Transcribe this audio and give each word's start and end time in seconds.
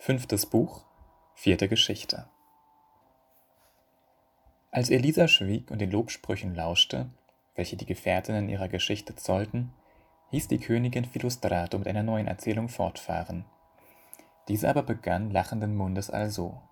Fünftes 0.00 0.46
Buch, 0.46 0.84
vierte 1.34 1.68
Geschichte. 1.68 2.28
Als 4.70 4.90
Elisa 4.90 5.26
schwieg 5.26 5.72
und 5.72 5.80
den 5.80 5.90
Lobsprüchen 5.90 6.54
lauschte, 6.54 7.10
welche 7.56 7.76
die 7.76 7.84
Gefährtinnen 7.84 8.48
ihrer 8.48 8.68
Geschichte 8.68 9.16
zollten, 9.16 9.74
hieß 10.30 10.46
die 10.46 10.60
Königin 10.60 11.04
Philostrato 11.04 11.78
mit 11.78 11.88
einer 11.88 12.04
neuen 12.04 12.28
Erzählung 12.28 12.68
fortfahren. 12.68 13.44
Diese 14.46 14.70
aber 14.70 14.84
begann 14.84 15.32
lachenden 15.32 15.76
Mundes 15.76 16.10
also. 16.10 16.62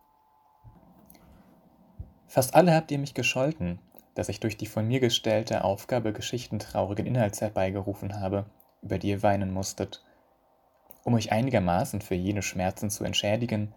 Fast 2.29 2.54
alle 2.54 2.74
habt 2.74 2.93
ihr 2.93 2.98
mich 2.98 3.12
gescholten, 3.12 3.80
dass 4.14 4.29
ich 4.29 4.38
durch 4.38 4.56
die 4.56 4.66
von 4.66 4.86
mir 4.86 5.00
gestellte 5.00 5.64
Aufgabe 5.64 6.12
Geschichten 6.12 6.61
traurigen 6.61 7.06
Inhalts 7.06 7.40
herbeigerufen 7.40 8.20
habe, 8.20 8.46
über 8.82 8.98
die 8.98 9.08
ihr 9.08 9.24
weinen 9.24 9.52
musstet. 9.52 10.05
Um 11.07 11.14
euch 11.14 11.30
einigermaßen 11.30 12.00
für 12.00 12.16
jene 12.16 12.43
Schmerzen 12.43 12.91
zu 12.91 13.04
entschädigen, 13.04 13.73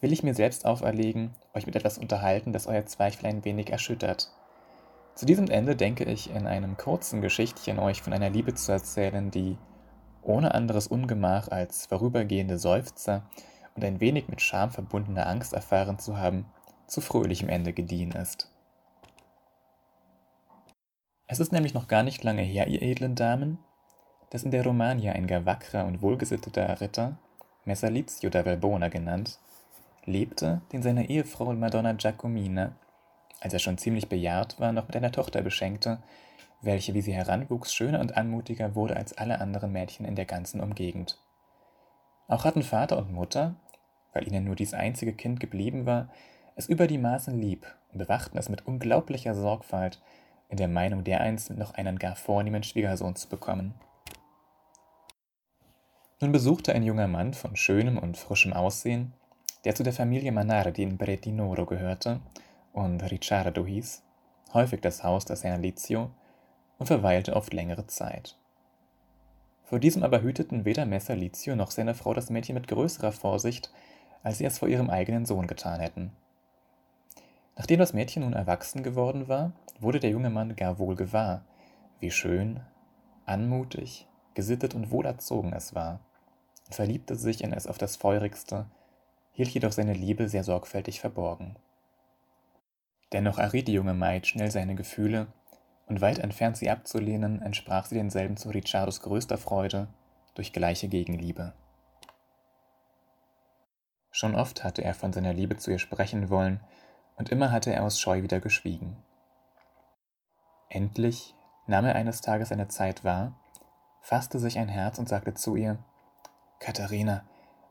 will 0.00 0.12
ich 0.12 0.22
mir 0.22 0.34
selbst 0.34 0.64
auferlegen, 0.64 1.34
euch 1.52 1.66
mit 1.66 1.74
etwas 1.74 1.98
unterhalten, 1.98 2.52
das 2.52 2.68
euer 2.68 2.86
Zweifel 2.86 3.26
ein 3.26 3.44
wenig 3.44 3.70
erschüttert. 3.70 4.30
Zu 5.16 5.26
diesem 5.26 5.50
Ende 5.50 5.74
denke 5.74 6.04
ich, 6.04 6.30
in 6.30 6.46
einem 6.46 6.76
kurzen 6.76 7.22
Geschichtchen 7.22 7.80
euch 7.80 8.02
von 8.02 8.12
einer 8.12 8.30
Liebe 8.30 8.54
zu 8.54 8.70
erzählen, 8.70 9.32
die, 9.32 9.58
ohne 10.22 10.54
anderes 10.54 10.86
Ungemach 10.86 11.48
als 11.48 11.86
vorübergehende 11.86 12.56
Seufzer 12.56 13.24
und 13.74 13.84
ein 13.84 13.98
wenig 13.98 14.28
mit 14.28 14.40
Scham 14.40 14.70
verbundene 14.70 15.26
Angst 15.26 15.52
erfahren 15.52 15.98
zu 15.98 16.18
haben, 16.18 16.46
zu 16.86 17.00
fröhlichem 17.00 17.48
Ende 17.48 17.72
gediehen 17.72 18.12
ist. 18.12 18.48
Es 21.26 21.40
ist 21.40 21.50
nämlich 21.50 21.74
noch 21.74 21.88
gar 21.88 22.04
nicht 22.04 22.22
lange 22.22 22.42
her, 22.42 22.68
ihr 22.68 22.80
edlen 22.80 23.16
Damen, 23.16 23.58
dass 24.30 24.44
in 24.44 24.50
der 24.50 24.64
Romagna 24.64 25.12
ein 25.12 25.26
gar 25.26 25.44
wackerer 25.44 25.84
und 25.84 26.02
wohlgesitteter 26.02 26.80
Ritter, 26.80 27.18
Messalizio 27.64 28.30
da 28.30 28.44
Verbona 28.44 28.88
genannt, 28.88 29.38
lebte, 30.04 30.62
den 30.72 30.82
seine 30.82 31.08
Ehefrau 31.08 31.52
Madonna 31.52 31.92
Giacomina, 31.92 32.72
als 33.40 33.52
er 33.52 33.58
schon 33.58 33.78
ziemlich 33.78 34.08
bejahrt 34.08 34.58
war, 34.60 34.72
noch 34.72 34.86
mit 34.86 34.96
einer 34.96 35.12
Tochter 35.12 35.42
beschenkte, 35.42 35.98
welche, 36.62 36.94
wie 36.94 37.00
sie 37.00 37.12
heranwuchs, 37.12 37.72
schöner 37.72 38.00
und 38.00 38.16
anmutiger 38.16 38.74
wurde 38.74 38.96
als 38.96 39.16
alle 39.16 39.40
anderen 39.40 39.72
Mädchen 39.72 40.06
in 40.06 40.14
der 40.14 40.26
ganzen 40.26 40.60
Umgegend. 40.60 41.18
Auch 42.28 42.44
hatten 42.44 42.62
Vater 42.62 42.98
und 42.98 43.12
Mutter, 43.12 43.56
weil 44.12 44.26
ihnen 44.26 44.44
nur 44.44 44.56
dies 44.56 44.74
einzige 44.74 45.12
Kind 45.12 45.40
geblieben 45.40 45.86
war, 45.86 46.08
es 46.56 46.68
über 46.68 46.86
die 46.86 46.98
Maßen 46.98 47.38
lieb 47.40 47.66
und 47.92 47.98
bewachten 47.98 48.36
es 48.36 48.48
mit 48.48 48.66
unglaublicher 48.66 49.34
Sorgfalt, 49.34 50.00
in 50.48 50.56
der 50.56 50.68
Meinung, 50.68 51.04
dereinst 51.04 51.50
noch 51.50 51.74
einen 51.74 51.98
gar 51.98 52.16
vornehmen 52.16 52.62
Schwiegersohn 52.62 53.14
zu 53.16 53.28
bekommen. 53.28 53.74
Nun 56.22 56.32
besuchte 56.32 56.74
ein 56.74 56.82
junger 56.82 57.08
Mann 57.08 57.32
von 57.32 57.56
schönem 57.56 57.96
und 57.96 58.18
frischem 58.18 58.52
Aussehen, 58.52 59.14
der 59.64 59.74
zu 59.74 59.82
der 59.82 59.94
Familie 59.94 60.32
Manardi 60.32 60.82
in 60.82 60.98
Bretinoro 60.98 61.64
gehörte 61.64 62.20
und 62.74 63.02
Ricciardo 63.10 63.64
hieß, 63.64 64.02
häufig 64.52 64.82
das 64.82 65.02
Haus 65.02 65.24
des 65.24 65.44
Herrn 65.44 65.62
Lizio 65.62 66.10
und 66.78 66.86
verweilte 66.86 67.34
oft 67.34 67.54
längere 67.54 67.86
Zeit. 67.86 68.36
Vor 69.64 69.78
diesem 69.78 70.02
aber 70.02 70.20
hüteten 70.20 70.66
weder 70.66 70.84
Messer 70.84 71.16
Lizio 71.16 71.56
noch 71.56 71.70
seine 71.70 71.94
Frau 71.94 72.12
das 72.12 72.28
Mädchen 72.28 72.54
mit 72.54 72.68
größerer 72.68 73.12
Vorsicht, 73.12 73.72
als 74.22 74.38
sie 74.38 74.44
es 74.44 74.58
vor 74.58 74.68
ihrem 74.68 74.90
eigenen 74.90 75.24
Sohn 75.24 75.46
getan 75.46 75.80
hätten. 75.80 76.12
Nachdem 77.56 77.78
das 77.78 77.94
Mädchen 77.94 78.24
nun 78.24 78.34
erwachsen 78.34 78.82
geworden 78.82 79.28
war, 79.28 79.52
wurde 79.78 80.00
der 80.00 80.10
junge 80.10 80.30
Mann 80.30 80.54
gar 80.54 80.78
wohl 80.78 80.96
gewahr, 80.96 81.46
wie 81.98 82.10
schön, 82.10 82.60
anmutig, 83.24 84.06
gesittet 84.34 84.74
und 84.74 84.90
wohlerzogen 84.90 85.54
es 85.54 85.74
war, 85.74 86.00
verliebte 86.74 87.16
sich 87.16 87.42
in 87.42 87.52
es 87.52 87.66
auf 87.66 87.78
das 87.78 87.96
feurigste, 87.96 88.66
hielt 89.32 89.50
jedoch 89.50 89.72
seine 89.72 89.94
Liebe 89.94 90.28
sehr 90.28 90.44
sorgfältig 90.44 91.00
verborgen. 91.00 91.56
Dennoch 93.12 93.38
erriet 93.38 93.68
die 93.68 93.72
junge 93.72 93.94
Maid 93.94 94.26
schnell 94.26 94.50
seine 94.50 94.74
Gefühle, 94.74 95.26
und 95.86 96.00
weit 96.00 96.20
entfernt 96.20 96.56
sie 96.56 96.70
abzulehnen, 96.70 97.42
entsprach 97.42 97.86
sie 97.86 97.96
denselben 97.96 98.36
zu 98.36 98.50
Ricciardos 98.50 99.02
größter 99.02 99.38
Freude 99.38 99.88
durch 100.34 100.52
gleiche 100.52 100.88
Gegenliebe. 100.88 101.52
Schon 104.12 104.34
oft 104.34 104.62
hatte 104.62 104.84
er 104.84 104.94
von 104.94 105.12
seiner 105.12 105.32
Liebe 105.32 105.56
zu 105.56 105.70
ihr 105.70 105.78
sprechen 105.78 106.30
wollen, 106.30 106.60
und 107.16 107.30
immer 107.30 107.50
hatte 107.50 107.72
er 107.72 107.84
aus 107.84 108.00
Scheu 108.00 108.22
wieder 108.22 108.40
geschwiegen. 108.40 108.96
Endlich 110.68 111.34
nahm 111.66 111.84
er 111.84 111.96
eines 111.96 112.20
Tages 112.20 112.52
eine 112.52 112.68
Zeit 112.68 113.04
wahr, 113.04 113.38
fasste 114.00 114.38
sich 114.38 114.58
ein 114.58 114.68
Herz 114.68 114.98
und 114.98 115.08
sagte 115.08 115.34
zu 115.34 115.56
ihr, 115.56 115.78
Katharina, 116.60 117.24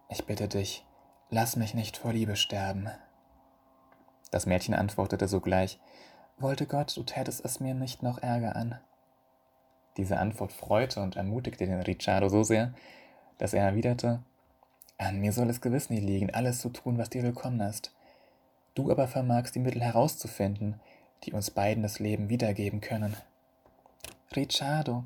ich 0.10 0.26
bitte 0.26 0.48
dich, 0.48 0.84
lass 1.30 1.56
mich 1.56 1.76
nicht 1.76 1.98
vor 1.98 2.12
Liebe 2.12 2.36
sterben. 2.36 2.90
Das 4.32 4.48
Mädchen 4.48 4.74
antwortete 4.74 5.28
sogleich, 5.28 5.80
wollte 6.40 6.66
Gott, 6.66 6.98
du 6.98 7.04
tätest 7.04 7.46
es 7.46 7.60
mir 7.60 7.76
nicht 7.76 8.02
noch 8.02 8.18
Ärger 8.24 8.56
an. 8.56 8.80
Diese 9.98 10.18
Antwort 10.18 10.52
freute 10.52 11.02
und 11.02 11.18
ermutigte 11.18 11.68
den 11.68 11.82
Ricciardo 11.82 12.30
so 12.30 12.42
sehr, 12.42 12.74
dass 13.38 13.54
er 13.54 13.64
erwiderte, 13.64 14.24
an 14.98 15.20
mir 15.20 15.34
soll 15.34 15.52
es 15.52 15.62
gewiss 15.62 15.92
nie 15.92 16.00
liegen, 16.00 16.34
alles 16.34 16.60
zu 16.60 16.70
tun, 16.70 16.98
was 16.98 17.12
dir 17.12 17.22
willkommen 17.22 17.60
ist. 17.60 17.94
Du 18.74 18.92
aber 18.92 19.08
vermagst 19.08 19.54
die 19.54 19.60
Mittel 19.60 19.84
herauszufinden, 19.84 20.80
die 21.26 21.34
uns 21.34 21.52
beiden 21.52 21.84
das 21.84 22.00
Leben 22.00 22.30
wiedergeben 22.30 22.82
können. 22.82 23.16
Ricciardo, 24.36 25.04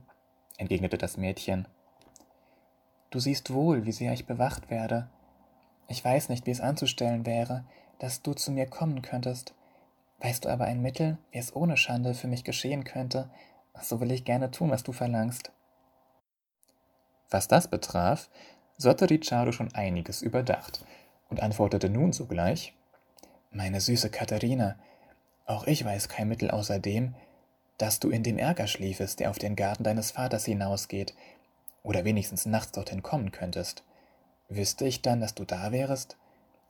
entgegnete 0.58 0.98
das 0.98 1.18
Mädchen, 1.18 1.68
du 3.14 3.20
siehst 3.20 3.54
wohl, 3.54 3.86
wie 3.86 3.92
sehr 3.92 4.12
ich 4.14 4.26
bewacht 4.26 4.72
werde. 4.72 5.08
Ich 5.88 6.04
weiß 6.04 6.30
nicht, 6.30 6.48
wie 6.48 6.52
es 6.52 6.62
anzustellen 6.62 7.26
wäre, 7.26 7.64
dass 8.00 8.24
du 8.24 8.34
zu 8.34 8.52
mir 8.52 8.66
kommen 8.66 9.04
könntest. 9.04 9.54
Weißt 10.20 10.46
du 10.46 10.50
aber 10.50 10.66
ein 10.66 10.82
Mittel, 10.82 11.18
wie 11.32 11.38
es 11.38 11.56
ohne 11.56 11.78
Schande 11.78 12.16
für 12.16 12.28
mich 12.28 12.44
geschehen 12.44 12.84
könnte, 12.84 13.30
so 13.82 14.00
will 14.00 14.12
ich 14.12 14.26
gerne 14.26 14.50
tun, 14.50 14.72
was 14.72 14.84
du 14.84 14.94
verlangst. 14.94 15.52
Was 17.30 17.48
das 17.48 17.68
betraf, 17.68 18.30
so 18.78 18.90
hatte 18.90 19.10
Ricciardo 19.10 19.52
schon 19.52 19.74
einiges 19.76 20.22
überdacht 20.22 20.84
und 21.30 21.42
antwortete 21.42 21.90
nun 21.90 22.14
sogleich 22.14 22.74
Meine 23.52 23.80
süße 23.80 24.10
Katharina, 24.10 24.76
auch 25.46 25.68
ich 25.68 25.86
weiß 25.86 26.10
kein 26.10 26.30
Mittel 26.30 26.50
außer 26.50 26.80
dem, 26.80 27.14
dass 27.78 28.00
du 28.00 28.10
in 28.10 28.24
dem 28.24 28.38
Erker 28.38 28.68
schliefest, 28.68 29.20
der 29.20 29.30
auf 29.30 29.38
den 29.38 29.56
Garten 29.56 29.84
deines 29.84 30.12
Vaters 30.12 30.46
hinausgeht, 30.46 31.14
oder 31.84 32.06
wenigstens 32.06 32.46
nachts 32.46 32.72
dorthin 32.72 33.04
kommen 33.04 33.32
könntest. 33.32 33.84
Wüsste 34.50 34.86
ich 34.86 35.02
dann, 35.02 35.20
dass 35.20 35.36
du 35.36 35.46
da 35.46 35.72
wärest? 35.72 36.18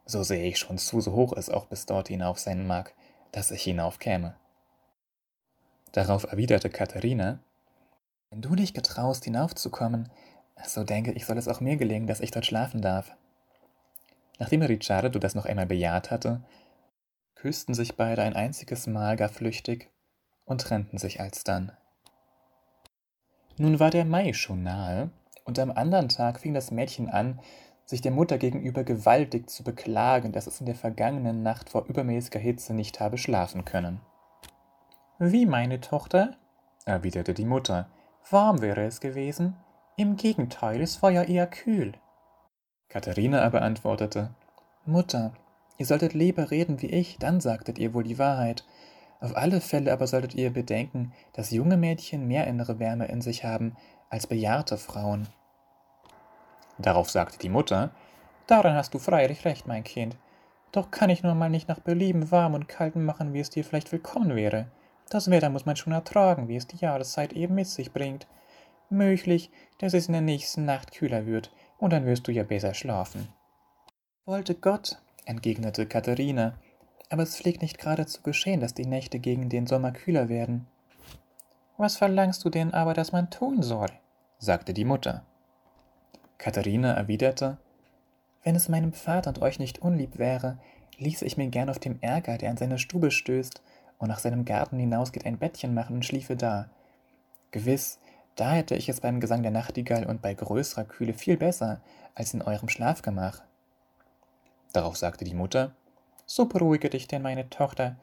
So 0.05 0.23
sehe 0.23 0.45
ich 0.45 0.57
schon 0.59 0.77
zu, 0.77 0.99
so 0.99 1.13
hoch 1.13 1.33
es 1.33 1.49
auch 1.49 1.67
bis 1.67 1.85
dort 1.85 2.09
hinauf 2.09 2.39
sein 2.39 2.67
mag, 2.67 2.93
dass 3.31 3.51
ich 3.51 3.63
hinaufkäme. 3.63 4.35
Darauf 5.93 6.23
erwiderte 6.23 6.69
Katharina, 6.69 7.39
wenn 8.29 8.41
du 8.41 8.55
dich 8.55 8.73
getraust, 8.73 9.23
hinaufzukommen, 9.25 10.09
so 10.65 10.83
denke 10.83 11.11
ich, 11.11 11.25
soll 11.25 11.37
es 11.37 11.47
auch 11.47 11.61
mir 11.61 11.77
gelingen, 11.77 12.07
dass 12.07 12.19
ich 12.19 12.31
dort 12.31 12.45
schlafen 12.45 12.81
darf. 12.81 13.15
Nachdem 14.39 14.63
Ricciardo 14.63 15.19
das 15.19 15.35
noch 15.35 15.45
einmal 15.45 15.67
bejaht 15.67 16.09
hatte, 16.09 16.43
küssten 17.35 17.73
sich 17.73 17.95
beide 17.95 18.23
ein 18.23 18.35
einziges 18.35 18.87
Mal 18.87 19.17
gar 19.17 19.29
flüchtig 19.29 19.91
und 20.45 20.61
trennten 20.61 20.97
sich 20.97 21.19
alsdann. 21.19 21.71
Nun 23.57 23.79
war 23.79 23.89
der 23.89 24.05
Mai 24.05 24.33
schon 24.33 24.63
nahe, 24.63 25.09
und 25.45 25.59
am 25.59 25.71
andern 25.71 26.09
Tag 26.09 26.39
fing 26.39 26.53
das 26.53 26.71
Mädchen 26.71 27.09
an, 27.09 27.39
sich 27.85 28.01
der 28.01 28.11
Mutter 28.11 28.37
gegenüber 28.37 28.83
gewaltig 28.83 29.49
zu 29.49 29.63
beklagen, 29.63 30.31
dass 30.31 30.47
es 30.47 30.59
in 30.59 30.65
der 30.65 30.75
vergangenen 30.75 31.43
Nacht 31.43 31.69
vor 31.69 31.85
übermäßiger 31.85 32.39
Hitze 32.39 32.73
nicht 32.73 32.99
habe 32.99 33.17
schlafen 33.17 33.65
können. 33.65 33.99
Wie, 35.19 35.45
meine 35.45 35.81
Tochter? 35.81 36.37
erwiderte 36.85 37.33
die 37.33 37.45
Mutter. 37.45 37.87
Warm 38.29 38.61
wäre 38.61 38.83
es 38.83 38.99
gewesen. 38.99 39.55
Im 39.97 40.15
Gegenteil, 40.15 40.81
es 40.81 41.03
war 41.03 41.11
ja 41.11 41.23
eher 41.23 41.47
kühl. 41.47 41.93
Katharina 42.89 43.41
aber 43.41 43.61
antwortete 43.61 44.33
Mutter, 44.85 45.33
Ihr 45.77 45.85
solltet 45.85 46.13
lieber 46.13 46.51
reden 46.51 46.81
wie 46.81 46.89
ich, 46.89 47.17
dann 47.17 47.41
sagtet 47.41 47.79
ihr 47.79 47.93
wohl 47.93 48.03
die 48.03 48.19
Wahrheit. 48.19 48.63
Auf 49.23 49.37
alle 49.37 49.61
Fälle 49.61 49.93
aber 49.93 50.05
solltet 50.05 50.35
ihr 50.35 50.51
bedenken, 50.51 51.13
dass 51.31 51.51
junge 51.51 51.77
Mädchen 51.77 52.27
mehr 52.27 52.45
innere 52.45 52.77
Wärme 52.79 53.05
in 53.05 53.21
sich 53.21 53.45
haben 53.45 53.77
als 54.09 54.27
bejahrte 54.27 54.77
Frauen. 54.77 55.29
Darauf 56.77 57.09
sagte 57.09 57.37
die 57.37 57.47
Mutter, 57.47 57.91
Daran 58.47 58.75
hast 58.75 58.93
du 58.93 58.99
freilich 58.99 59.45
recht, 59.45 59.65
mein 59.65 59.85
Kind. 59.85 60.17
Doch 60.73 60.91
kann 60.91 61.09
ich 61.09 61.23
nun 61.23 61.37
mal 61.37 61.49
nicht 61.49 61.69
nach 61.69 61.79
Belieben 61.79 62.31
warm 62.31 62.53
und 62.53 62.67
kalt 62.67 62.97
machen, 62.97 63.31
wie 63.31 63.39
es 63.39 63.49
dir 63.49 63.63
vielleicht 63.63 63.93
willkommen 63.93 64.35
wäre. 64.35 64.67
Das 65.09 65.31
Wetter 65.31 65.49
muss 65.49 65.65
man 65.65 65.77
schon 65.77 65.93
ertragen, 65.93 66.49
wie 66.49 66.57
es 66.57 66.67
die 66.67 66.75
Jahreszeit 66.75 67.31
eben 67.31 67.55
mit 67.55 67.67
sich 67.67 67.93
bringt. 67.93 68.27
Möglich, 68.89 69.51
dass 69.77 69.93
es 69.93 70.07
in 70.07 70.13
der 70.13 70.21
nächsten 70.21 70.65
Nacht 70.65 70.91
kühler 70.91 71.25
wird, 71.25 71.49
und 71.77 71.93
dann 71.93 72.05
wirst 72.05 72.27
du 72.27 72.33
ja 72.33 72.43
besser 72.43 72.73
schlafen. 72.73 73.29
Wollte 74.25 74.53
Gott, 74.53 75.01
entgegnete 75.23 75.85
Katharina, 75.85 76.55
aber 77.13 77.21
es 77.23 77.35
pflegt 77.35 77.61
nicht 77.61 77.77
geradezu 77.77 78.23
geschehen, 78.23 78.59
dass 78.59 78.73
die 78.73 78.87
Nächte 78.87 79.19
gegen 79.19 79.47
den 79.47 79.67
Sommer 79.67 79.91
kühler 79.91 80.29
werden. 80.29 80.65
Was 81.77 81.95
verlangst 81.95 82.43
du 82.43 82.49
denn 82.49 82.73
aber, 82.73 82.95
dass 82.95 83.11
man 83.11 83.29
tun 83.29 83.61
soll? 83.61 83.89
sagte 84.39 84.73
die 84.73 84.83
Mutter. 84.83 85.23
Katharina 86.39 86.91
erwiderte, 86.93 87.59
Wenn 88.43 88.55
es 88.55 88.67
meinem 88.67 88.93
Vater 88.93 89.29
und 89.29 89.43
euch 89.43 89.59
nicht 89.59 89.77
unlieb 89.77 90.17
wäre, 90.17 90.57
ließe 90.97 91.23
ich 91.23 91.37
mir 91.37 91.49
gern 91.49 91.69
auf 91.69 91.77
dem 91.77 91.99
Ärger, 92.01 92.39
der 92.39 92.49
an 92.49 92.57
seine 92.57 92.79
Stube 92.79 93.11
stößt, 93.11 93.61
und 93.99 94.07
nach 94.07 94.19
seinem 94.19 94.43
Garten 94.43 94.79
hinausgeht, 94.79 95.27
ein 95.27 95.37
Bettchen 95.37 95.75
machen 95.75 95.97
und 95.97 96.05
schliefe 96.05 96.35
da. 96.35 96.71
Gewiss, 97.51 97.99
da 98.35 98.53
hätte 98.53 98.73
ich 98.73 98.89
es 98.89 99.01
beim 99.01 99.19
Gesang 99.19 99.43
der 99.43 99.51
Nachtigall 99.51 100.07
und 100.07 100.23
bei 100.23 100.33
größerer 100.33 100.85
Kühle 100.85 101.13
viel 101.13 101.37
besser 101.37 101.79
als 102.15 102.33
in 102.33 102.41
eurem 102.41 102.69
Schlafgemach. 102.69 103.43
Darauf 104.73 104.97
sagte 104.97 105.25
die 105.25 105.35
Mutter, 105.35 105.75
So 106.35 106.47
beruhige 106.47 106.89
dich 106.89 107.07
denn, 107.07 107.21
meine 107.21 107.47
Tochter, 107.51 107.95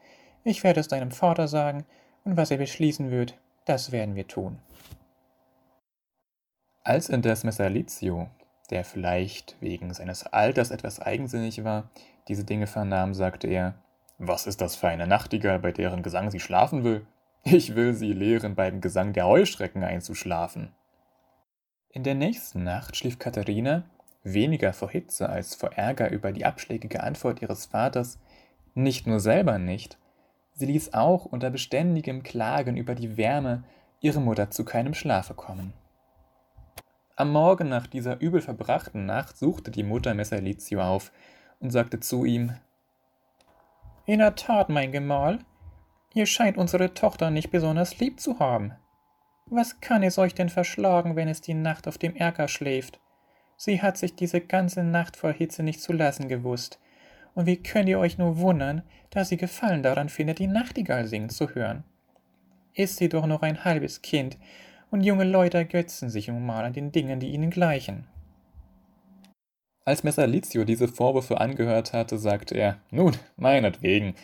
ich 0.45 0.63
werde 0.63 0.79
es 0.79 0.87
deinem 0.87 1.11
Vater 1.11 1.49
sagen, 1.49 1.83
und 2.23 2.37
was 2.37 2.49
er 2.49 2.55
beschließen 2.59 3.11
wird, 3.11 3.37
das 3.65 3.91
werden 3.91 4.15
wir 4.15 4.25
tun. 4.25 4.57
Als 6.85 7.09
indes 7.09 7.43
Messalizio, 7.43 8.29
der 8.69 8.85
vielleicht 8.85 9.57
wegen 9.59 9.93
seines 9.93 10.25
Alters 10.27 10.71
etwas 10.71 11.01
eigensinnig 11.01 11.65
war, 11.65 11.89
diese 12.29 12.45
Dinge 12.45 12.67
vernahm, 12.67 13.13
sagte 13.13 13.47
er, 13.47 13.73
was 14.17 14.47
ist 14.47 14.61
das 14.61 14.77
für 14.77 14.87
eine 14.87 15.07
Nachtigall, 15.07 15.59
bei 15.59 15.73
deren 15.73 16.01
Gesang 16.01 16.31
sie 16.31 16.39
schlafen 16.39 16.85
will? 16.85 17.05
Ich 17.43 17.75
will 17.75 17.93
sie 17.93 18.13
lehren, 18.13 18.55
beim 18.55 18.79
Gesang 18.79 19.11
der 19.11 19.27
Heuschrecken 19.27 19.83
einzuschlafen. 19.83 20.71
In 21.89 22.03
der 22.03 22.15
nächsten 22.15 22.63
Nacht 22.63 22.95
schlief 22.95 23.19
Katharina, 23.19 23.83
weniger 24.23 24.73
vor 24.73 24.89
Hitze 24.89 25.29
als 25.29 25.55
vor 25.55 25.73
Ärger 25.73 26.11
über 26.11 26.31
die 26.31 26.45
abschlägige 26.45 27.03
Antwort 27.03 27.41
ihres 27.41 27.65
Vaters, 27.65 28.19
nicht 28.73 29.07
nur 29.07 29.19
selber 29.19 29.57
nicht, 29.57 29.97
sie 30.53 30.65
ließ 30.65 30.93
auch 30.93 31.25
unter 31.25 31.49
beständigem 31.49 32.23
Klagen 32.23 32.77
über 32.77 32.95
die 32.95 33.17
Wärme 33.17 33.63
ihre 33.99 34.21
Mutter 34.21 34.49
zu 34.51 34.65
keinem 34.65 34.93
Schlafe 34.93 35.33
kommen. 35.33 35.73
Am 37.15 37.31
Morgen 37.31 37.69
nach 37.69 37.87
dieser 37.87 38.19
übel 38.19 38.41
verbrachten 38.41 39.05
Nacht 39.05 39.37
suchte 39.37 39.71
die 39.71 39.83
Mutter 39.83 40.13
Messalizio 40.13 40.81
auf 40.81 41.11
und 41.59 41.69
sagte 41.71 41.99
zu 41.99 42.25
ihm 42.25 42.53
In 44.05 44.19
der 44.19 44.35
Tat, 44.35 44.69
mein 44.69 44.91
Gemahl, 44.91 45.39
Ihr 46.13 46.25
scheint 46.25 46.57
unsere 46.57 46.93
Tochter 46.93 47.29
nicht 47.29 47.51
besonders 47.51 47.99
lieb 47.99 48.19
zu 48.19 48.39
haben. 48.39 48.73
Was 49.45 49.79
kann 49.79 50.03
es 50.03 50.17
euch 50.17 50.35
denn 50.35 50.49
verschlagen, 50.49 51.15
wenn 51.15 51.29
es 51.29 51.39
die 51.39 51.53
Nacht 51.53 51.87
auf 51.87 51.97
dem 51.97 52.15
Erker 52.15 52.47
schläft? 52.47 52.99
Sie 53.63 53.79
hat 53.79 53.95
sich 53.95 54.15
diese 54.15 54.41
ganze 54.41 54.83
Nacht 54.83 55.15
vor 55.15 55.31
Hitze 55.31 55.61
nicht 55.61 55.83
zu 55.83 55.93
lassen 55.93 56.27
gewusst. 56.27 56.79
Und 57.35 57.45
wie 57.45 57.61
könnt 57.61 57.87
ihr 57.89 57.99
euch 57.99 58.17
nur 58.17 58.39
wundern, 58.39 58.81
dass 59.11 59.29
sie 59.29 59.37
Gefallen 59.37 59.83
daran 59.83 60.09
findet, 60.09 60.39
die 60.39 60.47
Nachtigall 60.47 61.05
singen 61.05 61.29
zu 61.29 61.53
hören? 61.53 61.83
Ist 62.73 62.97
sie 62.97 63.07
doch 63.07 63.27
noch 63.27 63.43
ein 63.43 63.63
halbes 63.63 64.01
Kind, 64.01 64.39
und 64.89 65.01
junge 65.03 65.25
Leute 65.25 65.59
ergötzen 65.59 66.09
sich 66.09 66.27
nun 66.27 66.43
mal 66.43 66.65
an 66.65 66.73
den 66.73 66.91
Dingen, 66.91 67.19
die 67.19 67.29
ihnen 67.29 67.51
gleichen. 67.51 68.07
Als 69.85 70.03
Messalizio 70.03 70.63
diese 70.63 70.87
Vorwürfe 70.87 71.39
angehört 71.39 71.93
hatte, 71.93 72.17
sagte 72.17 72.55
er, 72.55 72.79
nun, 72.89 73.15
meinetwegen, 73.37 74.15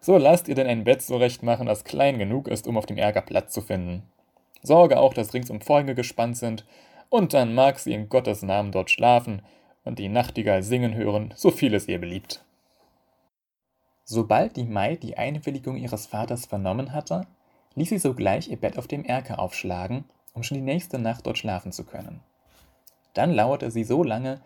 so 0.00 0.16
lasst 0.16 0.48
ihr 0.48 0.54
denn 0.54 0.66
ein 0.66 0.84
Bett 0.84 1.02
zurecht 1.02 1.42
machen, 1.42 1.66
das 1.66 1.84
klein 1.84 2.18
genug 2.18 2.48
ist, 2.48 2.66
um 2.66 2.78
auf 2.78 2.86
dem 2.86 2.96
Ärger 2.96 3.20
Platz 3.20 3.52
zu 3.52 3.60
finden. 3.60 4.04
Sorge 4.62 4.98
auch, 4.98 5.12
dass 5.12 5.34
ringsum 5.34 5.60
Folge 5.60 5.94
gespannt 5.94 6.38
sind, 6.38 6.64
und 7.10 7.34
dann 7.34 7.54
mag 7.54 7.78
sie 7.78 7.92
in 7.92 8.08
Gottes 8.08 8.42
Namen 8.42 8.72
dort 8.72 8.90
schlafen 8.90 9.42
und 9.84 9.98
die 9.98 10.08
Nachtigall 10.08 10.62
singen 10.62 10.94
hören, 10.94 11.32
so 11.36 11.50
viel 11.50 11.74
es 11.74 11.88
ihr 11.88 11.98
beliebt. 11.98 12.44
Sobald 14.04 14.56
die 14.56 14.64
Maid 14.64 15.02
die 15.02 15.18
Einwilligung 15.18 15.76
ihres 15.76 16.06
Vaters 16.06 16.46
vernommen 16.46 16.92
hatte, 16.92 17.26
ließ 17.74 17.90
sie 17.90 17.98
sogleich 17.98 18.48
ihr 18.48 18.56
Bett 18.56 18.78
auf 18.78 18.86
dem 18.86 19.04
Erker 19.04 19.38
aufschlagen, 19.38 20.04
um 20.32 20.42
schon 20.42 20.56
die 20.56 20.64
nächste 20.64 20.98
Nacht 20.98 21.26
dort 21.26 21.38
schlafen 21.38 21.72
zu 21.72 21.84
können. 21.84 22.20
Dann 23.14 23.32
lauerte 23.32 23.70
sie 23.70 23.84
so 23.84 24.02
lange, 24.02 24.40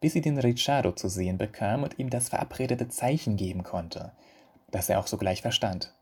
bis 0.00 0.12
sie 0.12 0.20
den 0.20 0.38
Ricciardo 0.38 0.92
zu 0.92 1.08
sehen 1.08 1.38
bekam 1.38 1.82
und 1.82 1.98
ihm 1.98 2.10
das 2.10 2.28
verabredete 2.28 2.88
Zeichen 2.88 3.36
geben 3.36 3.64
konnte, 3.64 4.12
das 4.70 4.88
er 4.88 5.00
auch 5.00 5.06
sogleich 5.06 5.42
verstand. 5.42 5.94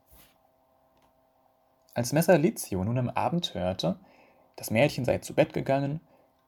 Als 1.95 2.13
Messer 2.13 2.37
Lizio 2.37 2.85
nun 2.85 2.99
am 2.99 3.09
Abend 3.09 3.55
hörte, 3.55 3.99
das 4.57 4.71
Mädchen 4.71 5.05
sei 5.05 5.19
zu 5.19 5.35
Bett 5.35 5.53
gegangen, 5.53 6.01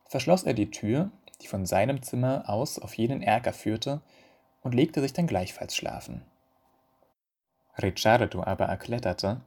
verschloss 0.07 0.43
er 0.43 0.55
die 0.55 0.71
Tür, 0.71 1.11
die 1.43 1.47
von 1.47 1.67
seinem 1.67 2.03
Zimmer 2.03 2.45
aus 2.49 2.79
auf 2.79 2.95
jenen 2.95 3.23
Erker 3.23 3.53
führte, 3.53 4.01
und 4.63 4.75
legte 4.75 5.01
sich 5.01 5.13
dann 5.13 5.29
gleichfalls 5.29 5.77
schlafen. 5.77 6.23
Ricciardo 7.81 8.43
aber 8.43 8.65
erkletterte, 8.65 9.41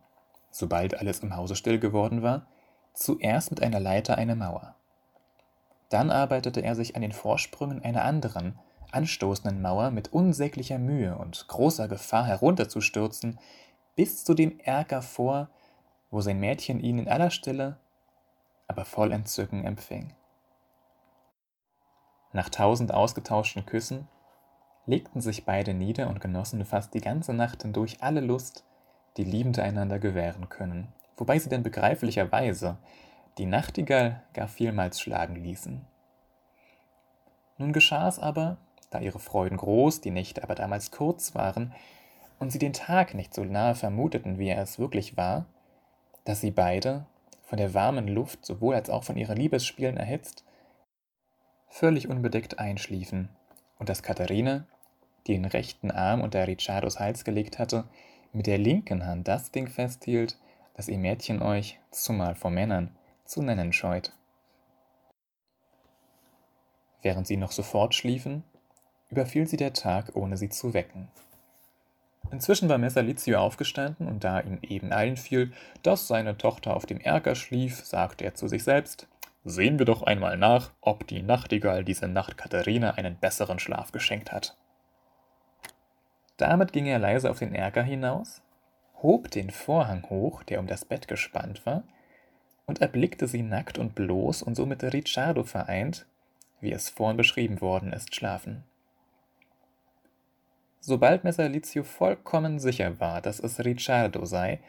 sobald 0.50 0.98
alles 0.98 1.20
im 1.20 1.36
Hause 1.36 1.56
still 1.56 1.80
geworden 1.80 2.22
war, 2.22 2.48
zuerst 2.94 3.52
mit 3.52 3.62
einer 3.62 3.80
Leiter 3.80 4.18
eine 4.18 4.36
Mauer. 4.36 4.76
Dann 5.90 6.10
arbeitete 6.10 6.62
er 6.62 6.76
sich 6.76 6.96
an 6.96 7.02
den 7.02 7.12
Vorsprüngen 7.12 7.84
einer 7.84 8.06
anderen, 8.06 8.58
anstoßenden 8.92 9.62
Mauer 9.62 9.92
mit 9.92 10.14
unsäglicher 10.14 10.78
Mühe 10.78 11.18
und 11.18 11.48
großer 11.48 11.88
Gefahr 11.88 12.26
herunterzustürzen, 12.26 13.40
bis 13.96 14.24
zu 14.24 14.34
dem 14.34 14.60
Erker 14.60 15.02
vor, 15.02 15.50
wo 16.10 16.22
sein 16.22 16.40
Mädchen 16.40 16.80
ihn 16.80 17.00
in 17.00 17.10
aller 17.10 17.32
Stille, 17.32 17.78
aber 18.72 18.86
voll 18.86 19.12
Entzücken 19.12 19.66
empfing. 19.66 20.14
Nach 22.32 22.48
tausend 22.48 22.94
ausgetauschten 22.94 23.66
Küssen 23.66 24.08
legten 24.86 25.20
sich 25.20 25.44
beide 25.44 25.74
nieder 25.74 26.08
und 26.08 26.22
genossen 26.22 26.64
fast 26.64 26.94
die 26.94 27.02
ganze 27.02 27.34
Nacht 27.34 27.64
hindurch 27.64 27.98
alle 28.00 28.22
Lust, 28.22 28.64
die 29.18 29.26
Liebende 29.26 29.62
einander 29.62 30.00
gewähren 30.00 30.48
können, 30.48 30.88
wobei 31.18 31.38
sie 31.38 31.50
denn 31.50 31.64
begreiflicherweise 31.64 32.78
die 33.38 33.46
Nachtigall 33.46 34.24
gar 34.34 34.48
vielmals 34.48 35.02
schlagen 35.02 35.36
ließen. 35.36 35.86
Nun 37.58 37.74
geschah 37.74 38.08
es 38.08 38.20
aber, 38.20 38.56
da 38.90 39.00
ihre 39.00 39.20
Freuden 39.20 39.58
groß, 39.58 40.00
die 40.00 40.12
Nächte 40.12 40.44
aber 40.44 40.56
damals 40.56 40.92
kurz 40.92 41.36
waren 41.36 41.74
und 42.40 42.52
sie 42.52 42.60
den 42.60 42.74
Tag 42.74 43.16
nicht 43.16 43.34
so 43.34 43.44
nahe 43.44 43.76
vermuteten, 43.76 44.40
wie 44.40 44.48
er 44.48 44.62
es 44.62 44.80
wirklich 44.80 45.18
war, 45.18 45.46
dass 46.24 46.40
sie 46.40 46.52
beide, 46.52 47.06
von 47.52 47.58
der 47.58 47.74
warmen 47.74 48.08
Luft 48.08 48.46
sowohl 48.46 48.76
als 48.76 48.90
auch 48.90 49.04
von 49.04 49.18
ihren 49.18 49.36
Liebesspielen 49.36 49.98
erhitzt, 49.98 50.46
völlig 51.68 52.08
unbedeckt 52.08 52.60
einschliefen 52.60 53.28
und 53.78 53.90
dass 53.90 54.04
Katharina, 54.04 54.68
die 55.28 55.34
den 55.34 55.44
rechten 55.44 55.92
Arm 55.92 56.22
unter 56.22 56.48
Ricciardos 56.48 56.98
Hals 56.98 57.26
gelegt 57.26 57.60
hatte, 57.60 57.84
mit 58.32 58.48
der 58.48 58.58
linken 58.58 59.06
Hand 59.06 59.28
das 59.28 59.52
Ding 59.52 59.68
festhielt, 59.68 60.40
das 60.76 60.88
ihr 60.88 60.98
Mädchen 60.98 61.42
euch, 61.42 61.78
zumal 61.92 62.36
vor 62.36 62.52
Männern, 62.52 62.96
zu 63.26 63.42
nennen 63.42 63.74
scheut. 63.74 64.14
Während 67.02 67.28
sie 67.28 67.36
noch 67.36 67.52
sofort 67.52 67.94
schliefen, 67.96 68.46
überfiel 69.10 69.46
sie 69.46 69.58
der 69.58 69.74
Tag, 69.74 70.16
ohne 70.16 70.38
sie 70.38 70.48
zu 70.48 70.74
wecken. 70.74 71.10
Inzwischen 72.30 72.70
war 72.70 72.78
Messalizio 72.78 73.40
aufgestanden, 73.40 74.08
und 74.08 74.24
da 74.24 74.40
ihm 74.40 74.60
eben 74.62 74.92
einfiel, 74.92 75.52
dass 75.84 76.08
seine 76.08 76.38
Tochter 76.38 76.76
auf 76.76 76.86
dem 76.86 77.00
Erker 77.00 77.36
schlief, 77.36 77.84
sagte 77.84 78.26
er 78.26 78.36
zu 78.36 78.48
sich 78.48 78.64
selbst, 78.64 79.08
Sehen 79.44 79.80
wir 79.80 79.88
doch 79.88 80.04
einmal 80.04 80.38
nach, 80.38 80.72
ob 80.82 81.08
die 81.08 81.24
Nachtigall 81.24 81.84
diese 81.84 82.08
Nacht 82.08 82.38
Katharina 82.38 82.92
einen 82.92 83.16
besseren 83.16 83.58
Schlaf 83.58 83.92
geschenkt 83.92 84.32
hat. 84.32 84.56
Damit 86.38 86.74
ging 86.74 86.86
er 86.86 87.00
leise 87.00 87.30
auf 87.30 87.40
den 87.40 87.56
Erker 87.56 87.82
hinaus, 87.82 88.44
hob 89.02 89.32
den 89.32 89.50
Vorhang 89.50 90.08
hoch, 90.10 90.44
der 90.44 90.60
um 90.60 90.68
das 90.68 90.86
Bett 90.86 91.08
gespannt 91.08 91.66
war, 91.66 91.84
und 92.68 92.82
erblickte 92.82 93.28
sie 93.28 93.42
nackt 93.42 93.80
und 93.80 93.96
bloß 93.96 94.44
und 94.44 94.56
so 94.56 94.68
mit 94.68 94.84
Ricciardo 94.84 95.44
vereint, 95.44 96.06
wie 96.60 96.72
es 96.72 96.90
vorhin 96.90 97.18
beschrieben 97.18 97.62
worden 97.62 97.94
ist, 97.94 98.16
schlafen. 98.16 98.64
Sobald 100.84 101.24
Messalizio 101.24 101.84
vollkommen 101.84 102.58
sicher 102.58 103.00
war, 103.00 103.22
dass 103.22 103.40
es 103.40 103.64
Ricciardo 103.64 104.26
sei, 104.26 104.60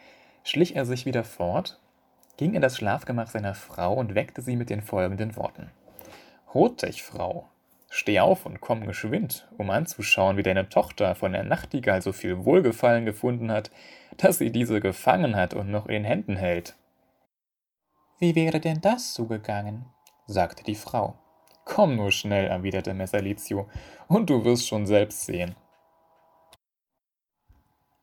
schlich 0.44 0.76
er 0.76 0.84
sich 0.84 1.06
wieder 1.06 1.24
fort, 1.24 1.80
ging 2.36 2.52
in 2.52 2.60
das 2.60 2.76
Schlafgemach 2.76 3.28
seiner 3.28 3.54
Frau 3.54 3.94
und 3.94 4.14
weckte 4.14 4.42
sie 4.42 4.56
mit 4.56 4.68
den 4.68 4.82
folgenden 4.82 5.36
Worten. 5.36 5.70
Hurtig, 6.52 7.02
Frau, 7.02 7.48
steh 7.88 8.20
auf 8.20 8.44
und 8.44 8.60
komm 8.60 8.86
geschwind, 8.86 9.48
um 9.56 9.70
anzuschauen, 9.70 10.36
wie 10.36 10.42
deine 10.42 10.68
Tochter 10.68 11.14
von 11.14 11.32
der 11.32 11.44
Nachtigall 11.44 12.02
so 12.02 12.12
viel 12.12 12.44
Wohlgefallen 12.44 13.06
gefunden 13.06 13.50
hat, 13.50 13.70
dass 14.18 14.36
sie 14.36 14.52
diese 14.52 14.82
gefangen 14.82 15.34
hat 15.34 15.54
und 15.54 15.70
noch 15.70 15.86
in 15.86 15.94
den 15.94 16.04
Händen 16.04 16.36
hält. 16.36 16.76
Wie 18.18 18.34
wäre 18.34 18.60
denn 18.60 18.82
das 18.82 19.14
zugegangen? 19.14 19.86
sagte 20.26 20.62
die 20.62 20.74
Frau. 20.74 21.14
Komm 21.64 21.96
nur 21.96 22.12
schnell, 22.12 22.48
erwiderte 22.48 22.92
Messalizio, 22.92 23.66
und 24.08 24.28
du 24.28 24.44
wirst 24.44 24.68
schon 24.68 24.86
selbst 24.86 25.24
sehen. 25.24 25.56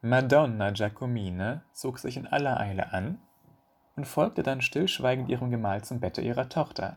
Madonna 0.02 0.72
Giacomine 0.72 1.62
zog 1.74 2.00
sich 2.00 2.16
in 2.16 2.26
aller 2.26 2.58
Eile 2.58 2.94
an 2.94 3.20
und 3.98 4.06
folgte 4.06 4.44
dann 4.44 4.62
stillschweigend 4.62 5.28
ihrem 5.28 5.52
Gemahl 5.52 5.84
zum 5.84 6.00
Bette 6.00 6.22
ihrer 6.22 6.48
Tochter, 6.48 6.96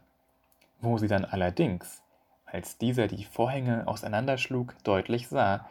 wo 0.81 0.99
sie 0.99 1.09
dann 1.09 1.25
allerdings, 1.25 2.01
als 2.47 2.79
dieser 2.79 3.09
die 3.09 3.25
Vorhänge 3.25 3.89
auseinanderschlug, 3.89 4.77
deutlich 4.85 5.27
sah, 5.27 5.69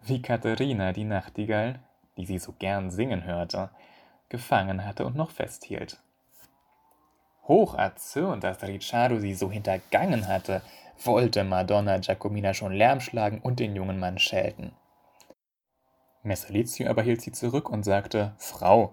wie 0.00 0.22
Katharina 0.22 0.92
die 0.92 1.04
Nachtigall, 1.04 1.78
die 2.16 2.26
sie 2.26 2.40
so 2.40 2.52
gern 2.58 2.90
singen 2.90 3.22
hörte, 3.22 3.70
gefangen 4.28 4.84
hatte 4.84 5.06
und 5.06 5.14
noch 5.14 5.30
festhielt. 5.30 6.00
Hoch 7.44 7.76
erzürnt, 7.76 8.42
dass 8.42 8.60
Ricciardo 8.60 9.20
sie 9.20 9.34
so 9.34 9.52
hintergangen 9.52 10.26
hatte, 10.26 10.62
wollte 11.04 11.44
Madonna 11.44 11.98
Giacomina 11.98 12.54
schon 12.54 12.72
Lärm 12.72 12.98
schlagen 12.98 13.38
und 13.40 13.60
den 13.60 13.76
jungen 13.76 14.00
Mann 14.00 14.18
schelten. 14.18 14.72
Messalizio 16.22 16.88
aber 16.88 17.02
hielt 17.02 17.20
sie 17.20 17.32
zurück 17.32 17.68
und 17.70 17.84
sagte, 17.84 18.34
Frau, 18.38 18.92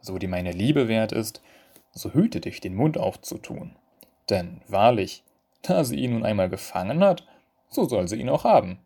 so 0.00 0.18
dir 0.18 0.28
meine 0.28 0.52
Liebe 0.52 0.88
wert 0.88 1.12
ist, 1.12 1.42
so 1.92 2.12
hüte 2.12 2.40
dich, 2.40 2.60
den 2.60 2.74
Mund 2.74 2.98
aufzutun. 2.98 3.76
Denn 4.30 4.60
wahrlich, 4.68 5.22
da 5.62 5.84
sie 5.84 5.96
ihn 5.96 6.12
nun 6.12 6.24
einmal 6.24 6.48
gefangen 6.48 7.02
hat, 7.02 7.26
so 7.68 7.84
soll 7.84 8.08
sie 8.08 8.16
ihn 8.16 8.28
auch 8.28 8.44
haben. 8.44 8.78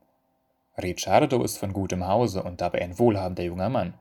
Ricciardo 0.80 1.42
ist 1.42 1.58
von 1.58 1.72
gutem 1.72 2.06
Hause 2.06 2.42
und 2.42 2.60
dabei 2.60 2.82
ein 2.82 2.98
wohlhabender 2.98 3.42
junger 3.42 3.68
Mann. 3.68 3.94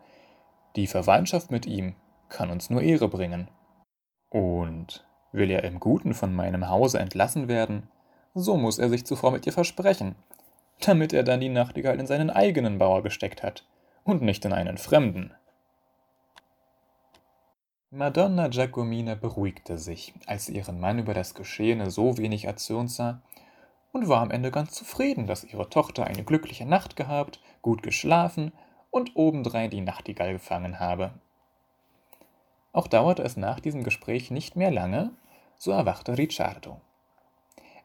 Die 0.76 0.88
Verwandtschaft 0.88 1.50
mit 1.50 1.66
ihm 1.66 1.96
kann 2.30 2.52
uns 2.52 2.70
nur 2.70 2.82
Ehre 2.82 3.08
bringen. 3.08 3.50
Und 4.30 5.06
will 5.32 5.50
er 5.50 5.64
im 5.64 5.80
Guten 5.80 6.14
von 6.14 6.34
meinem 6.34 6.70
Hause 6.70 7.00
entlassen 7.00 7.48
werden, 7.48 7.90
so 8.34 8.58
muss 8.58 8.78
er 8.78 8.90
sich 8.90 9.06
zuvor 9.06 9.32
mit 9.32 9.46
ihr 9.48 9.54
versprechen, 9.54 10.16
damit 10.80 11.14
er 11.14 11.24
dann 11.24 11.40
die 11.40 11.50
Nachtigall 11.50 12.00
in 12.00 12.08
seinen 12.08 12.30
eigenen 12.30 12.78
Bauer 12.78 13.04
gesteckt 13.04 13.44
hat 13.44 13.66
und 14.04 14.22
nicht 14.22 14.46
in 14.46 14.54
einen 14.54 14.78
fremden. 14.78 15.34
Madonna 17.90 18.50
Giacomina 18.50 19.16
beruhigte 19.16 19.78
sich, 19.78 20.14
als 20.26 20.46
sie 20.46 20.56
ihren 20.56 20.80
Mann 20.80 21.00
über 21.00 21.14
das 21.14 21.34
Geschehene 21.34 21.90
so 21.90 22.18
wenig 22.18 22.46
erzürnt 22.46 22.92
sah, 22.92 23.22
und 23.94 24.10
war 24.10 24.22
am 24.22 24.32
Ende 24.32 24.52
ganz 24.52 24.74
zufrieden, 24.74 25.26
dass 25.26 25.46
ihre 25.46 25.70
Tochter 25.70 26.06
eine 26.06 26.24
glückliche 26.24 26.66
Nacht 26.66 26.96
gehabt, 26.96 27.40
gut 27.62 27.82
geschlafen 27.82 28.52
und 28.92 29.16
obendrein 29.16 29.70
die 29.70 29.82
Nachtigall 29.82 30.34
gefangen 30.34 30.80
habe. 30.80 31.12
Auch 32.74 32.88
dauerte 32.88 33.24
es 33.24 33.38
nach 33.38 33.60
diesem 33.60 33.84
Gespräch 33.84 34.30
nicht 34.30 34.56
mehr 34.56 34.70
lange, 34.70 35.12
so 35.58 35.72
erwachte 35.72 36.18
Ricciardo. 36.18 36.80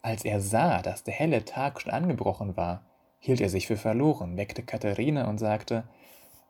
Als 0.02 0.24
er 0.24 0.40
sah, 0.40 0.82
dass 0.82 1.04
der 1.04 1.14
helle 1.14 1.44
Tag 1.44 1.80
schon 1.80 1.92
angebrochen 1.92 2.56
war, 2.56 2.82
hielt 3.20 3.40
er 3.40 3.48
sich 3.48 3.68
für 3.68 3.76
verloren, 3.76 4.36
weckte 4.36 4.64
Katharina 4.64 5.28
und 5.28 5.38
sagte, 5.38 5.84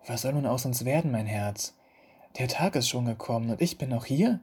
Was 0.07 0.23
soll 0.23 0.33
nun 0.33 0.47
aus 0.47 0.65
uns 0.65 0.87
werden, 0.87 1.11
mein 1.11 1.27
Herz? 1.27 1.77
Der 2.39 2.49
Tag 2.49 2.77
ist 2.77 2.89
schon 2.89 3.05
gekommen 3.05 3.51
und 3.51 3.61
ich 3.61 3.77
bin 3.77 3.91
noch 3.91 4.07
hier? 4.07 4.41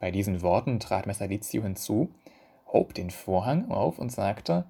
Bei 0.00 0.10
diesen 0.10 0.40
Worten 0.40 0.80
trat 0.80 1.06
Messalizio 1.06 1.62
hinzu, 1.62 2.08
hob 2.72 2.94
den 2.94 3.10
Vorhang 3.10 3.70
auf 3.70 3.98
und 3.98 4.10
sagte, 4.10 4.64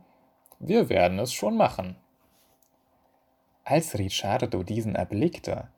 Wir 0.58 0.88
werden 0.88 1.20
es 1.20 1.32
schon 1.32 1.56
machen. 1.56 1.96
Als 3.62 3.96
Ricciardo 3.96 4.64
diesen 4.64 4.96
erblickte, 4.96 5.68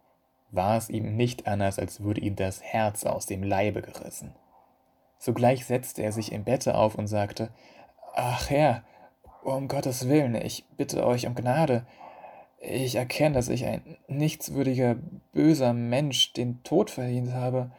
war 0.50 0.78
es 0.78 0.88
ihm 0.88 1.16
nicht 1.16 1.46
anders, 1.46 1.78
als 1.78 2.00
würde 2.00 2.22
ihm 2.22 2.34
das 2.34 2.62
Herz 2.62 3.04
aus 3.04 3.26
dem 3.26 3.42
Leibe 3.42 3.82
gerissen. 3.82 4.34
Sogleich 5.18 5.64
setzte 5.64 6.02
er 6.02 6.12
sich 6.12 6.32
im 6.32 6.44
Bette 6.44 6.74
auf 6.74 6.94
und 6.94 7.06
sagte, 7.06 7.50
Ach 8.14 8.48
Herr, 8.50 8.82
um 9.42 9.68
Gottes 9.68 10.08
Willen, 10.08 10.34
ich 10.34 10.64
bitte 10.76 11.06
euch 11.06 11.26
um 11.26 11.34
Gnade. 11.34 11.86
Ich 12.58 12.96
erkenne, 12.96 13.34
dass 13.34 13.48
ich 13.48 13.64
ein 13.64 13.96
nichtswürdiger, 14.08 14.96
böser 15.32 15.72
Mensch 15.72 16.32
den 16.32 16.62
Tod 16.62 16.90
verdient 16.90 17.32
habe. 17.32 17.70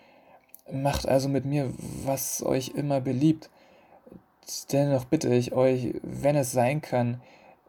Macht 0.72 1.08
also 1.08 1.30
mit 1.30 1.46
mir, 1.46 1.74
was 2.06 2.44
euch 2.44 2.70
immer 2.70 3.02
beliebt. 3.02 3.50
Dennoch 4.72 5.06
bitte 5.06 5.34
ich 5.34 5.54
euch, 5.54 5.96
wenn 6.04 6.36
es 6.36 6.52
sein 6.52 6.82
kann, 6.82 7.22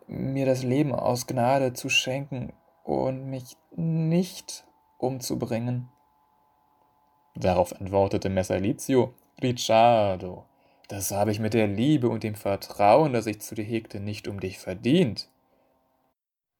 mir 0.07 0.47
das 0.47 0.63
Leben 0.63 0.95
aus 0.95 1.27
Gnade 1.27 1.73
zu 1.73 1.89
schenken 1.89 2.53
und 2.85 3.29
mich 3.31 3.57
nicht 3.75 4.65
umzubringen. 4.99 5.89
Darauf 7.35 7.79
antwortete 7.81 8.29
Messalizio, 8.29 9.15
Ricciardo, 9.41 10.47
das 10.89 11.13
habe 11.13 11.31
ich 11.31 11.39
mit 11.39 11.55
der 11.55 11.69
Liebe 11.69 12.09
und 12.09 12.25
dem 12.25 12.35
Vertrauen, 12.35 13.13
das 13.13 13.27
ich 13.27 13.41
zu 13.41 13.55
dir 13.55 13.63
hegte, 13.63 14.01
nicht 14.01 14.27
um 14.27 14.41
dich 14.41 14.59
verdient. 14.59 15.29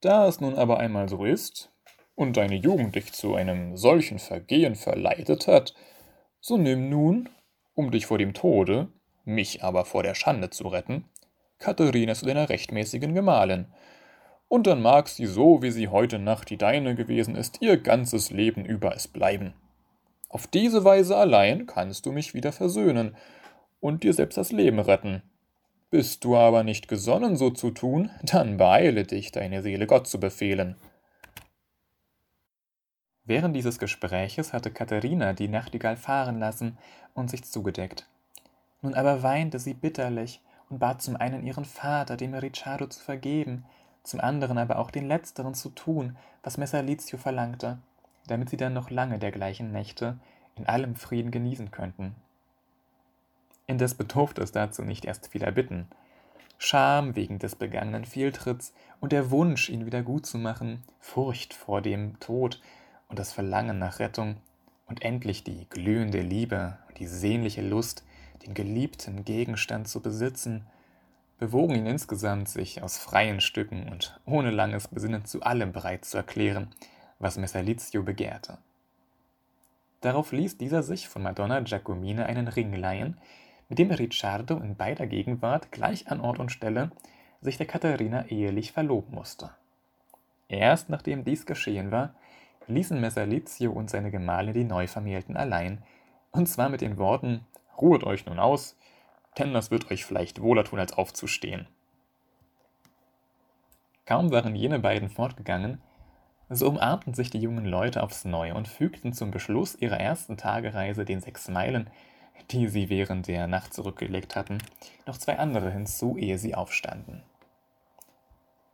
Da 0.01 0.29
es 0.29 0.41
nun 0.41 0.55
aber 0.55 0.79
einmal 0.79 1.09
so 1.09 1.25
ist, 1.25 1.73
und 2.15 2.37
deine 2.37 2.55
Jugend 2.55 2.95
dich 2.95 3.13
zu 3.13 3.35
einem 3.35 3.77
solchen 3.77 4.21
Vergehen 4.21 4.77
verleitet 4.77 5.49
hat, 5.49 5.75
so 6.41 6.57
nimm 6.57 6.89
nun, 6.89 7.29
um 7.75 7.91
dich 7.91 8.07
vor 8.07 8.19
dem 8.19 8.33
Tode, 8.33 8.89
mich 9.25 9.65
aber 9.65 9.85
vor 9.85 10.05
der 10.05 10.15
Schande 10.15 10.51
zu 10.51 10.69
retten, 10.69 11.05
Katharina 11.59 12.15
zu 12.15 12.27
deiner 12.27 12.49
rechtmäßigen 12.49 13.13
Gemahlin, 13.13 13.67
und 14.47 14.69
dann 14.69 14.81
mag 14.81 15.09
sie 15.09 15.27
so, 15.27 15.63
wie 15.63 15.73
sie 15.73 15.89
heute 15.89 16.21
Nacht 16.21 16.49
die 16.49 16.57
deine 16.57 16.95
gewesen 16.95 17.35
ist, 17.35 17.61
ihr 17.61 17.77
ganzes 17.77 18.31
Leben 18.31 18.65
über 18.65 18.95
es 18.95 19.09
bleiben. 19.09 19.53
Auf 20.29 20.47
diese 20.47 20.85
Weise 20.85 21.17
allein 21.17 21.67
kannst 21.67 22.05
du 22.05 22.13
mich 22.13 22.35
wieder 22.35 22.53
versöhnen 22.53 23.17
und 23.81 24.03
dir 24.03 24.13
selbst 24.13 24.37
das 24.37 24.53
Leben 24.53 24.79
retten. 24.79 25.23
Bist 25.91 26.23
du 26.25 26.37
aber 26.37 26.65
nicht 26.65 26.87
gesonnen, 26.87 27.37
so 27.37 27.51
zu 27.51 27.71
tun, 27.71 28.11
dann 28.23 28.59
beeile 28.59 29.05
dich, 29.05 29.33
deine 29.33 29.63
Seele 29.63 29.87
Gott 29.87 30.07
zu 30.07 30.21
befehlen. 30.21 30.77
Während 33.25 33.57
dieses 33.57 33.79
Gespräches 33.79 34.53
hatte 34.53 34.71
Katharina 34.71 35.33
die 35.33 35.49
Nachtigall 35.49 35.97
fahren 35.97 36.39
lassen 36.39 36.79
und 37.15 37.31
sich 37.31 37.45
zugedeckt. 37.45 38.07
Nun 38.81 38.95
aber 38.95 39.23
weinte 39.23 39.59
sie 39.59 39.75
bitterlich 39.75 40.41
und 40.69 40.79
bat 40.79 41.03
zum 41.03 41.17
einen 41.17 41.43
ihren 41.43 41.65
Vater, 41.65 42.17
dem 42.17 42.35
Ricciardo 42.35 42.87
zu 42.87 43.01
vergeben, 43.01 43.65
zum 44.03 44.21
anderen 44.21 44.57
aber 44.57 44.79
auch 44.79 44.91
den 44.91 45.09
Letzteren 45.09 45.55
zu 45.55 45.71
tun, 45.71 46.17
was 46.43 46.59
Messalizio 46.59 47.19
verlangte 47.19 47.79
damit 48.29 48.51
sie 48.51 48.57
dann 48.57 48.73
noch 48.73 48.91
lange 48.91 49.19
dergleichen 49.19 49.73
Nächte 49.73 50.19
in 50.55 50.67
allem 50.67 50.95
Frieden 50.95 51.31
genießen 51.31 51.71
könnten. 51.71 52.15
Indes 53.67 53.95
bedurfte 53.95 54.43
es 54.43 54.53
dazu 54.53 54.83
nicht 54.83 55.05
erst 55.05 55.29
vieler 55.29 55.53
Bitten. 55.53 55.89
Scham 56.57 57.15
wegen 57.15 57.39
des 57.39 57.55
begangenen 57.55 58.05
Fehltritts 58.05 58.73
und 59.01 59.13
der 59.13 59.31
Wunsch, 59.31 59.69
ihn 59.69 59.87
wieder 59.87 60.03
gut 60.03 60.27
zu 60.27 60.39
machen, 60.39 60.83
Furcht 60.99 61.55
vor 61.55 61.83
dem 61.83 62.19
Tod 62.19 62.61
und 63.09 63.19
das 63.19 63.33
Verlangen 63.33 63.79
nach 63.79 63.99
Rettung 63.99 64.37
und 64.87 65.03
endlich 65.03 65.45
die 65.45 65.67
glühende 65.69 66.21
Liebe 66.21 66.79
und 66.89 66.99
die 66.99 67.07
sehnliche 67.07 67.63
Lust, 67.63 68.05
den 68.45 68.55
geliebten 68.55 69.25
Gegenstand 69.25 69.87
zu 69.87 70.01
besitzen, 70.01 70.67
bewogen 71.39 71.77
ihn 71.77 71.87
insgesamt, 71.87 72.49
sich 72.49 72.83
aus 72.83 72.99
freien 72.99 73.41
Stücken 73.41 73.89
und 73.89 74.19
ohne 74.25 74.51
langes 74.51 74.89
Besinnen 74.89 75.25
zu 75.25 75.43
allem 75.43 75.73
bereit 75.73 76.05
zu 76.05 76.17
erklären, 76.17 76.69
was 77.19 77.37
Messalizio 77.37 78.03
begehrte. 78.03 78.59
Darauf 80.01 80.33
ließ 80.33 80.59
dieser 80.59 80.83
sich 80.83 81.09
von 81.09 81.23
Madonna 81.23 81.61
Giacomina 81.61 82.27
einen 82.27 82.49
Ring 82.49 82.73
leihen, 82.73 83.19
mit 83.69 83.79
dem 83.79 83.91
Ricciardo 83.91 84.57
in 84.57 84.77
beider 84.77 85.07
Gegenwart 85.07 85.73
gleich 85.73 86.11
an 86.11 86.21
Ort 86.21 86.39
und 86.39 86.51
Stelle 86.51 86.91
sich 87.41 87.57
der 87.57 87.67
Katharina 87.67 88.27
ehelich 88.27 88.73
verloben 88.73 89.15
musste. 89.15 89.51
Erst 90.49 90.89
nachdem 90.89 91.25
dies 91.25 91.47
geschehen 91.47 91.91
war, 91.91 92.15
ließen 92.67 93.01
Messalizio 93.01 93.73
und 93.73 93.91
seine 93.91 94.11
Gemahlin 94.11 94.55
die 94.55 94.65
Neuvermählten 94.65 95.37
allein, 95.37 95.83
und 96.31 96.49
zwar 96.49 96.69
mit 96.69 96.81
den 96.81 96.99
Worten 96.99 97.47
Ruhet 97.81 98.05
euch 98.05 98.27
nun 98.27 98.39
aus, 98.39 98.77
denn 99.39 99.53
das 99.53 99.71
wird 99.71 99.91
euch 99.91 100.05
vielleicht 100.05 100.41
wohler 100.41 100.65
tun, 100.65 100.79
als 100.79 100.93
aufzustehen. 100.93 101.69
Kaum 104.05 104.31
waren 104.33 104.55
jene 104.55 104.79
beiden 104.79 105.11
fortgegangen, 105.11 105.81
so 106.51 106.69
umarmten 106.69 107.15
sich 107.15 107.31
die 107.31 107.41
jungen 107.41 107.67
Leute 107.67 108.03
aufs 108.03 108.25
Neue 108.25 108.55
und 108.55 108.69
fügten 108.69 109.13
zum 109.13 109.31
Beschluss 109.31 109.75
ihrer 109.75 110.01
ersten 110.01 110.37
Tagereise 110.37 111.05
den 111.05 111.21
sechs 111.21 111.49
Meilen, 111.49 111.91
die 112.51 112.69
sie 112.69 112.89
während 112.89 113.29
der 113.29 113.47
Nacht 113.47 113.75
zurückgelegt 113.75 114.37
hatten, 114.37 114.59
noch 115.07 115.19
zwei 115.19 115.39
andere 115.39 115.71
hinzu, 115.71 116.17
ehe 116.17 116.39
sie 116.39 116.55
aufstanden. 116.55 117.23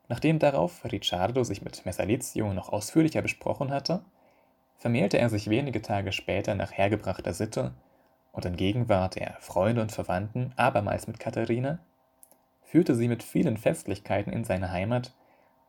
Nachdem 0.09 0.39
darauf 0.39 0.85
Ricciardo 0.85 1.45
sich 1.45 1.63
mit 1.63 1.85
Messalizio 1.87 2.53
noch 2.53 2.69
ausführlicher 2.69 3.23
besprochen 3.23 3.71
hatte, 3.71 4.05
vermählte 4.77 5.19
er 5.19 5.31
sich 5.31 5.49
wenige 5.49 5.83
Tage 5.83 6.13
später 6.13 6.55
nach 6.55 6.73
hergebrachter 6.73 7.33
Sitte 7.33 7.73
und 8.33 8.45
in 8.45 8.57
Gegenwart 8.57 9.17
der 9.17 9.37
Freunde 9.41 9.81
und 9.81 9.93
Verwandten 9.93 10.53
abermals 10.57 11.07
mit 11.07 11.19
Katharina, 11.19 11.79
führte 12.63 12.95
sie 12.95 13.09
mit 13.09 13.23
vielen 13.23 13.57
Festlichkeiten 13.57 14.33
in 14.33 14.45
seine 14.45 14.71
Heimat 14.71 15.15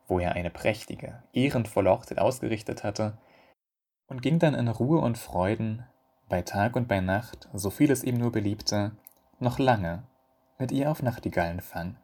wo 0.07 0.19
er 0.19 0.33
eine 0.33 0.49
prächtige, 0.49 1.23
ehrenvolle 1.33 1.89
Hochzeit 1.89 2.19
ausgerichtet 2.19 2.83
hatte, 2.83 3.17
und 4.07 4.21
ging 4.21 4.39
dann 4.39 4.53
in 4.53 4.67
Ruhe 4.67 4.99
und 4.99 5.17
Freuden, 5.17 5.85
bei 6.29 6.41
Tag 6.41 6.75
und 6.75 6.87
bei 6.87 7.01
Nacht, 7.01 7.49
so 7.53 7.69
viel 7.69 7.91
es 7.91 8.03
ihm 8.03 8.17
nur 8.17 8.31
beliebte, 8.31 8.91
noch 9.39 9.59
lange 9.59 10.03
mit 10.57 10.71
ihr 10.71 10.89
auf 10.89 11.01
Nachtigallenfang. 11.01 11.97